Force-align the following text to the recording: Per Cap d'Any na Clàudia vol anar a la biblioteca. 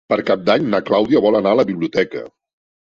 Per 0.11 0.17
Cap 0.29 0.47
d'Any 0.47 0.65
na 0.71 0.79
Clàudia 0.89 1.23
vol 1.27 1.39
anar 1.43 1.55
a 1.55 1.61
la 1.63 1.69
biblioteca. 1.71 2.29